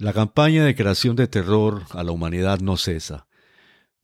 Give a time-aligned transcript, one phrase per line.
[0.00, 3.26] La campaña de creación de terror a la humanidad no cesa.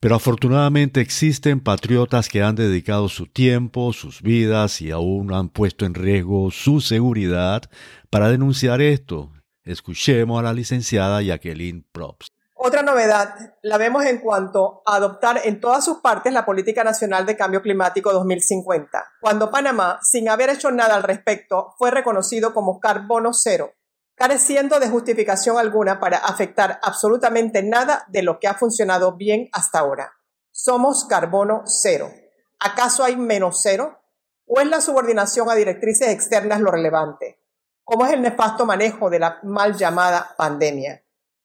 [0.00, 5.86] Pero afortunadamente existen patriotas que han dedicado su tiempo, sus vidas y aún han puesto
[5.86, 7.62] en riesgo su seguridad
[8.10, 9.30] para denunciar esto.
[9.62, 12.34] Escuchemos a la licenciada Jacqueline Probst.
[12.54, 17.24] Otra novedad la vemos en cuanto a adoptar en todas sus partes la Política Nacional
[17.24, 22.80] de Cambio Climático 2050, cuando Panamá, sin haber hecho nada al respecto, fue reconocido como
[22.80, 23.74] carbono cero
[24.14, 29.80] careciendo de justificación alguna para afectar absolutamente nada de lo que ha funcionado bien hasta
[29.80, 30.12] ahora.
[30.50, 32.12] Somos carbono cero.
[32.60, 34.00] ¿Acaso hay menos cero?
[34.46, 37.40] ¿O es la subordinación a directrices externas lo relevante?
[37.82, 41.02] ¿Cómo es el nefasto manejo de la mal llamada pandemia?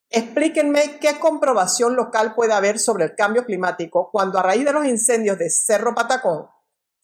[0.10, 4.86] Explíquenme qué comprobación local puede haber sobre el cambio climático cuando a raíz de los
[4.86, 6.48] incendios de Cerro Patacón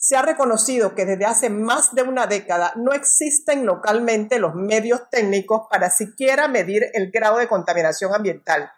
[0.06, 5.10] se ha reconocido que desde hace más de una década no existen localmente los medios
[5.10, 8.70] técnicos para siquiera medir el grado de contaminación ambiental.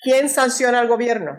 [0.00, 1.36] ¿Quién sanciona al gobierno?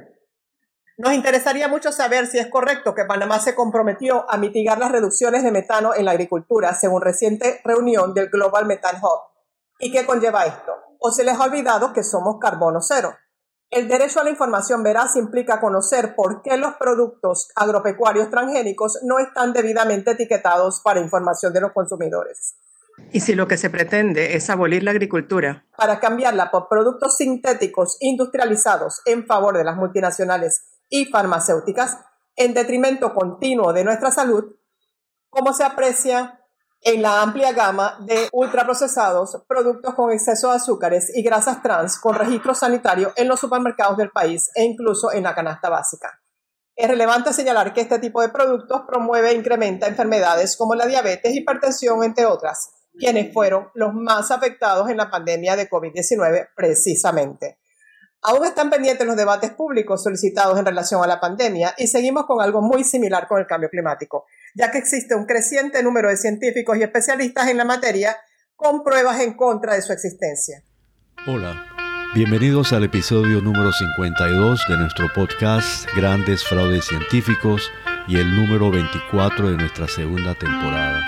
[0.99, 5.41] Nos interesaría mucho saber si es correcto que Panamá se comprometió a mitigar las reducciones
[5.41, 9.31] de metano en la agricultura, según reciente reunión del Global Methane Hub.
[9.79, 10.75] ¿Y qué conlleva esto?
[10.99, 13.15] ¿O se les ha olvidado que somos carbono cero?
[13.69, 19.19] El derecho a la información veraz implica conocer por qué los productos agropecuarios transgénicos no
[19.19, 22.55] están debidamente etiquetados para información de los consumidores.
[23.11, 25.65] Y si lo que se pretende es abolir la agricultura.
[25.77, 31.99] Para cambiarla por productos sintéticos industrializados en favor de las multinacionales y farmacéuticas,
[32.35, 34.55] en detrimento continuo de nuestra salud,
[35.29, 36.39] como se aprecia
[36.81, 42.15] en la amplia gama de ultraprocesados, productos con exceso de azúcares y grasas trans con
[42.15, 46.21] registro sanitario en los supermercados del país e incluso en la canasta básica.
[46.75, 51.35] Es relevante señalar que este tipo de productos promueve e incrementa enfermedades como la diabetes,
[51.35, 57.57] hipertensión, entre otras, quienes fueron los más afectados en la pandemia de COVID-19 precisamente.
[58.21, 62.41] Aún están pendientes los debates públicos solicitados en relación a la pandemia y seguimos con
[62.41, 64.25] algo muy similar con el cambio climático,
[64.55, 68.17] ya que existe un creciente número de científicos y especialistas en la materia
[68.55, 70.63] con pruebas en contra de su existencia.
[71.27, 71.63] Hola,
[72.15, 77.71] bienvenidos al episodio número 52 de nuestro podcast Grandes Fraudes Científicos
[78.07, 81.01] y el número 24 de nuestra segunda temporada.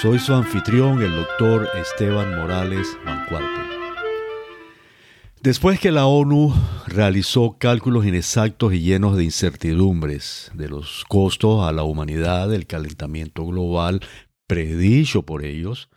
[0.00, 3.67] Soy su anfitrión, el doctor Esteban Morales Mancuarte.
[5.40, 6.52] Después que la ONU
[6.88, 13.46] realizó cálculos inexactos y llenos de incertidumbres de los costos a la humanidad del calentamiento
[13.46, 14.00] global
[14.48, 15.90] predicho por ellos,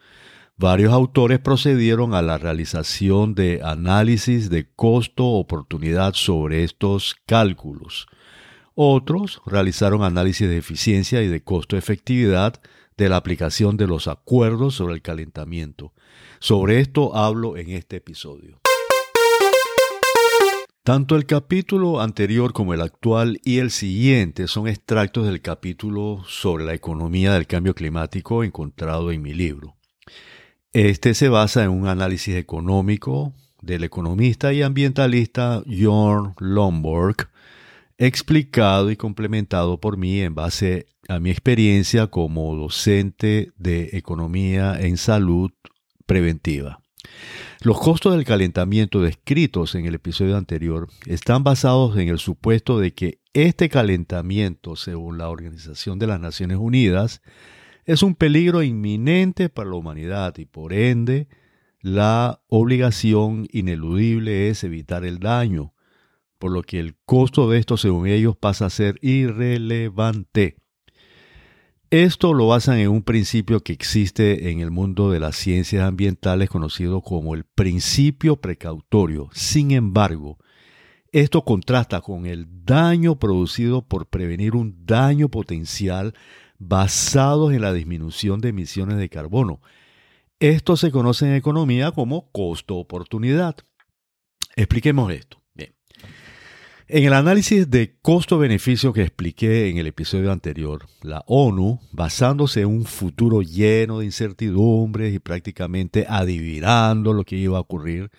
[0.58, 8.06] varios autores procedieron a la realización de análisis de costo-oportunidad sobre estos cálculos.
[8.76, 12.62] Otros realizaron análisis de eficiencia y de costo-efectividad
[12.96, 15.94] de la aplicación de los acuerdos sobre el calentamiento.
[16.40, 18.61] Sobre esto hablo en este episodio.
[20.84, 26.66] Tanto el capítulo anterior como el actual y el siguiente son extractos del capítulo sobre
[26.66, 29.76] la economía del cambio climático encontrado en mi libro.
[30.74, 33.32] Este se basa en un análisis económico
[33.62, 37.30] del economista y ambientalista Jorn Lomborg,
[38.00, 44.98] explicado y complementado por mí en base a mi experiencia como docente de economía en
[44.98, 45.52] salud
[46.08, 46.81] preventiva.
[47.62, 52.94] Los costos del calentamiento descritos en el episodio anterior están basados en el supuesto de
[52.94, 57.22] que este calentamiento, según la Organización de las Naciones Unidas,
[57.86, 61.28] es un peligro inminente para la humanidad y por ende
[61.82, 65.74] la obligación ineludible es evitar el daño,
[66.38, 70.61] por lo que el costo de esto, según ellos, pasa a ser irrelevante.
[71.92, 76.50] Esto lo basan en un principio que existe en el mundo de las ciencias ambientales
[76.50, 79.28] conocido como el principio precautorio.
[79.34, 80.38] Sin embargo,
[81.12, 86.14] esto contrasta con el daño producido por prevenir un daño potencial
[86.60, 89.60] basado en la disminución de emisiones de carbono.
[90.40, 93.58] Esto se conoce en economía como costo-oportunidad.
[94.56, 95.41] Expliquemos esto.
[96.94, 102.68] En el análisis de costo-beneficio que expliqué en el episodio anterior, la ONU, basándose en
[102.68, 108.12] un futuro lleno de incertidumbres y prácticamente adivinando lo que iba a ocurrir,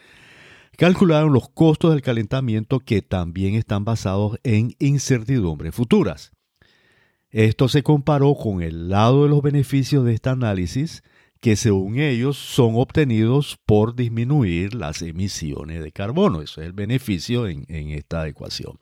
[0.78, 6.32] calcularon los costos del calentamiento que también están basados en incertidumbres futuras.
[7.28, 11.02] Esto se comparó con el lado de los beneficios de este análisis
[11.42, 16.40] que según ellos son obtenidos por disminuir las emisiones de carbono.
[16.40, 18.78] Eso es el beneficio en, esta ecuación.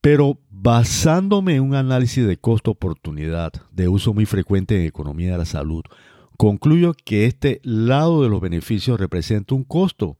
[0.00, 5.44] Pero basándome en un análisis de costo-oportunidad de uso muy frecuente en economía de la
[5.44, 5.84] salud,
[6.36, 10.18] concluyo que este lado de los beneficios representa un costo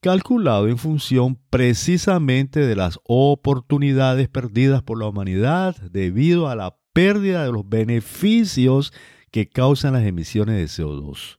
[0.00, 7.44] calculado en función precisamente de las oportunidades perdidas por la humanidad debido a la pérdida
[7.44, 8.92] de los beneficios
[9.36, 11.36] que causan las emisiones de CO2.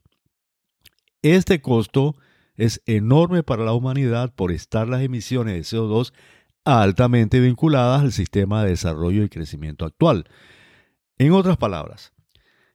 [1.23, 2.15] Este costo
[2.55, 6.13] es enorme para la humanidad por estar las emisiones de CO2
[6.63, 10.25] altamente vinculadas al sistema de desarrollo y crecimiento actual.
[11.17, 12.13] En otras palabras,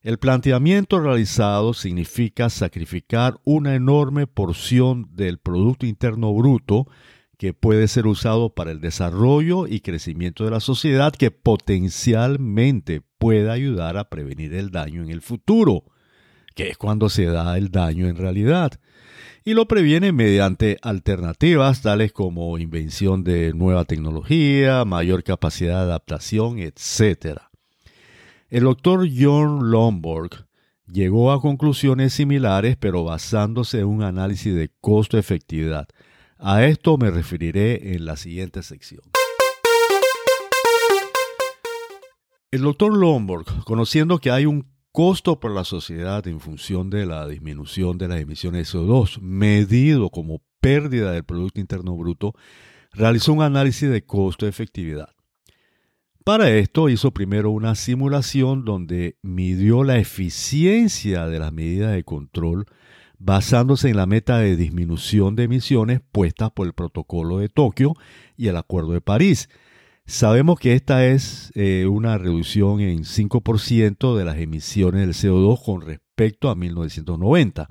[0.01, 6.89] el planteamiento realizado significa sacrificar una enorme porción del Producto Interno Bruto
[7.43, 13.51] que puede ser usado para el desarrollo y crecimiento de la sociedad que potencialmente puede
[13.51, 15.83] ayudar a prevenir el daño en el futuro,
[16.55, 18.79] que es cuando se da el daño en realidad.
[19.45, 26.61] Y lo previene mediante alternativas tales como invención de nueva tecnología, mayor capacidad de adaptación,
[26.61, 27.41] etc.
[28.51, 30.47] El doctor John Lomborg
[30.87, 35.89] llegó a conclusiones similares, pero basándose en un análisis de costo-efectividad.
[36.45, 39.03] A esto me referiré en la siguiente sección.
[42.51, 47.29] El doctor Lomborg, conociendo que hay un costo para la sociedad en función de la
[47.29, 52.35] disminución de las emisiones de CO2, medido como pérdida del Producto Interno Bruto,
[52.91, 55.11] realizó un análisis de costo-efectividad.
[56.25, 62.67] Para esto hizo primero una simulación donde midió la eficiencia de las medidas de control
[63.25, 67.95] basándose en la meta de disminución de emisiones puestas por el Protocolo de Tokio
[68.37, 69.49] y el Acuerdo de París.
[70.07, 75.83] Sabemos que esta es eh, una reducción en 5% de las emisiones del CO2 con
[75.83, 77.69] respecto a 1990.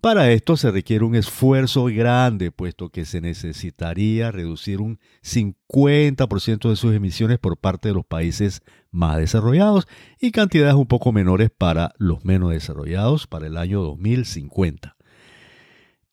[0.00, 6.76] Para esto se requiere un esfuerzo grande, puesto que se necesitaría reducir un 50% de
[6.76, 9.86] sus emisiones por parte de los países más desarrollados
[10.18, 14.96] y cantidades un poco menores para los menos desarrollados para el año 2050.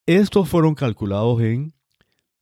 [0.04, 1.72] Estos fueron calculados en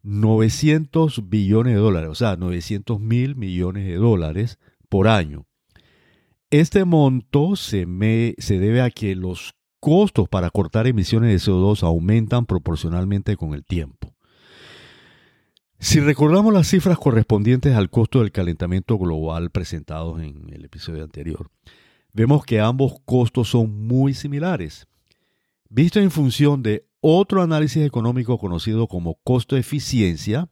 [0.02, 4.58] 900 billones de dólares, o sea, 900 mil millones de dólares
[4.88, 5.46] por año.
[6.50, 7.86] Este monto se,
[8.38, 9.54] se debe a que los
[9.86, 14.12] costos para cortar emisiones de CO2 aumentan proporcionalmente con el tiempo.
[15.78, 21.52] Si recordamos las cifras correspondientes al costo del calentamiento global presentados en el episodio anterior,
[22.12, 24.88] vemos que ambos costos son muy similares.
[25.68, 30.48] Visto en función de otro análisis económico conocido como costo-eficiencia,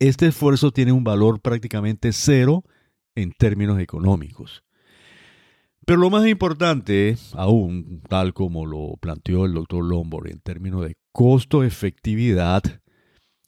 [0.00, 2.64] este esfuerzo tiene un valor prácticamente cero
[3.14, 4.64] en términos económicos.
[5.86, 10.96] Pero lo más importante, aún tal como lo planteó el doctor Lombard en términos de
[11.12, 12.62] costo-efectividad,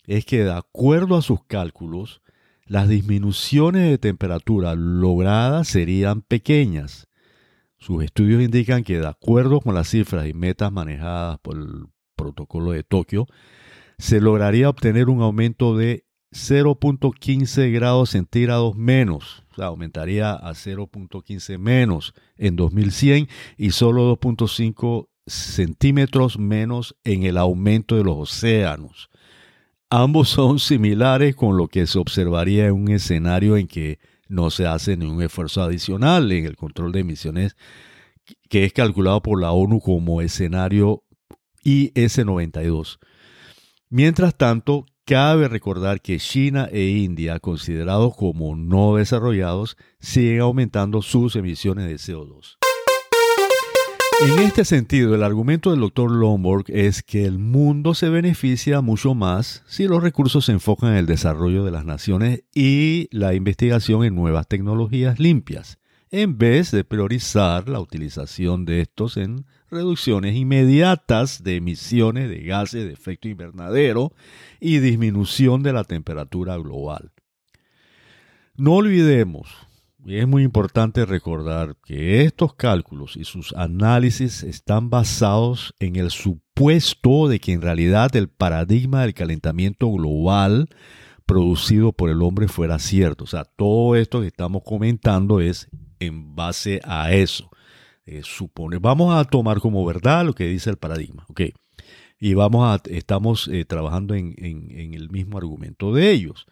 [0.06, 2.22] es que de acuerdo a sus cálculos,
[2.66, 7.06] las disminuciones de temperatura logradas serían pequeñas.
[7.78, 11.86] Sus estudios indican que de acuerdo con las cifras y metas manejadas por el
[12.16, 13.26] protocolo de Tokio,
[13.98, 21.58] se lograría obtener un aumento de 0.15 grados centígrados menos, o sea, aumentaría a 0.15
[21.58, 29.10] menos en 2100 y solo 2.5 centímetros menos en el aumento de los océanos.
[29.90, 34.66] Ambos son similares con lo que se observaría en un escenario en que no se
[34.66, 37.56] hace ningún esfuerzo adicional en el control de emisiones
[38.48, 41.04] que es calculado por la ONU como escenario
[41.64, 42.98] IS-92.
[43.90, 51.36] Mientras tanto, Cabe recordar que China e India, considerados como no desarrollados, siguen aumentando sus
[51.36, 52.56] emisiones de CO2.
[54.22, 56.10] En este sentido, el argumento del Dr.
[56.12, 60.96] Lomborg es que el mundo se beneficia mucho más si los recursos se enfocan en
[60.96, 65.78] el desarrollo de las naciones y la investigación en nuevas tecnologías limpias,
[66.12, 72.84] en vez de priorizar la utilización de estos en reducciones inmediatas de emisiones de gases
[72.84, 74.12] de efecto invernadero
[74.60, 77.12] y disminución de la temperatura global.
[78.54, 79.48] No olvidemos,
[80.04, 86.10] y es muy importante recordar que estos cálculos y sus análisis están basados en el
[86.10, 90.68] supuesto de que en realidad el paradigma del calentamiento global
[91.24, 93.24] producido por el hombre fuera cierto.
[93.24, 95.70] O sea, todo esto que estamos comentando es
[96.06, 97.50] en base a eso.
[98.04, 101.42] Eh, supone, vamos a tomar como verdad lo que dice el paradigma, ¿ok?
[102.18, 106.46] Y vamos a, estamos eh, trabajando en, en el mismo argumento de ellos.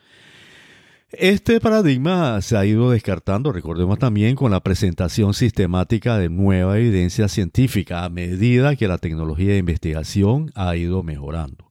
[1.13, 7.27] Este paradigma se ha ido descartando, recordemos también, con la presentación sistemática de nueva evidencia
[7.27, 11.70] científica a medida que la tecnología de investigación ha ido mejorando.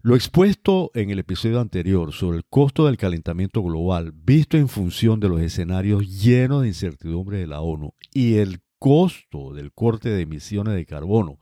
[0.00, 5.18] Lo expuesto en el episodio anterior sobre el costo del calentamiento global visto en función
[5.18, 10.22] de los escenarios llenos de incertidumbre de la ONU y el costo del corte de
[10.22, 11.40] emisiones de carbono,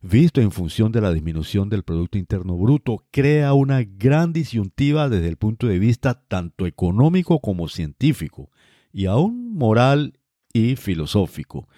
[0.00, 5.28] visto en función de la disminución del Producto Interno Bruto, crea una gran disyuntiva desde
[5.28, 8.50] el punto de vista tanto económico como científico,
[8.92, 10.18] y aún moral
[10.52, 11.68] y filosófico.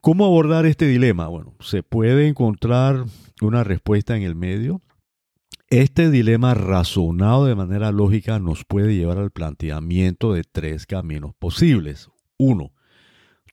[0.00, 1.28] ¿Cómo abordar este dilema?
[1.28, 3.04] Bueno, se puede encontrar
[3.40, 4.82] una respuesta en el medio.
[5.70, 12.08] Este dilema razonado de manera lógica nos puede llevar al planteamiento de tres caminos posibles.
[12.38, 12.72] Uno,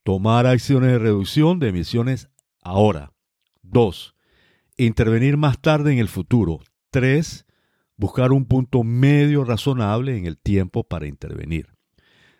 [0.03, 2.27] tomar acciones de reducción de emisiones
[2.63, 3.13] ahora.
[3.61, 4.15] Dos,
[4.77, 6.61] intervenir más tarde en el futuro.
[6.89, 7.45] Tres,
[7.97, 11.67] buscar un punto medio razonable en el tiempo para intervenir.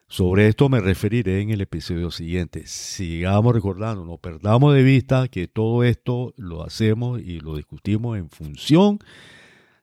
[0.07, 2.65] Sobre esto me referiré en el episodio siguiente.
[2.65, 8.31] Sigamos recordando, no perdamos de vista que todo esto lo hacemos y lo discutimos en
[8.31, 8.97] función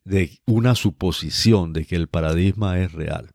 [0.04, 3.30] de una suposición de que el paradigma es real.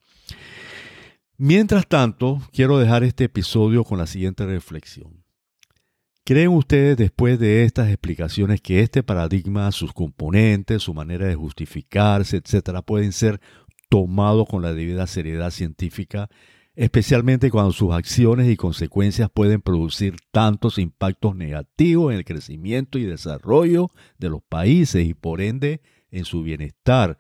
[1.38, 5.24] Mientras tanto, quiero dejar este episodio con la siguiente reflexión.
[6.26, 12.38] ¿Creen ustedes después de estas explicaciones que este paradigma, sus componentes, su manera de justificarse,
[12.38, 13.42] etcétera, pueden ser
[13.90, 16.30] tomados con la debida seriedad científica
[16.80, 23.04] especialmente cuando sus acciones y consecuencias pueden producir tantos impactos negativos en el crecimiento y
[23.04, 25.82] desarrollo de los países y por ende
[26.12, 27.18] en su bienestar,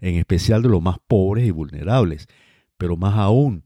[0.00, 2.26] en especial de los más pobres y vulnerables.
[2.76, 3.64] Pero más aún,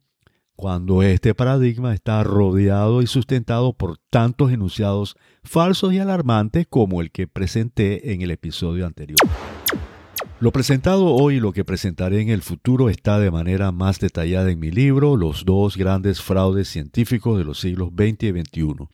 [0.56, 7.11] cuando este paradigma está rodeado y sustentado por tantos enunciados falsos y alarmantes como el
[7.11, 9.18] que presenté en el episodio anterior.
[10.38, 14.50] Lo presentado hoy y lo que presentaré en el futuro está de manera más detallada
[14.50, 18.88] en mi libro Los dos grandes fraudes científicos de los siglos XX y XXI.